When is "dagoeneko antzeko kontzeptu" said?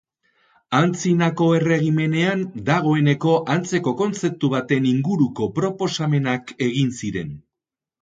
2.71-4.53